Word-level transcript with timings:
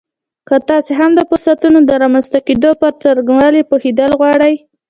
که 0.47 0.55
تاسې 0.69 0.91
هم 0.99 1.11
د 1.15 1.19
فرصتونو 1.29 1.79
د 1.83 1.91
رامنځته 2.03 2.39
کېدو 2.47 2.71
پر 2.81 2.91
څرنګوالي 3.01 3.61
پوهېدل 3.69 4.11
غواړئ 4.19 4.55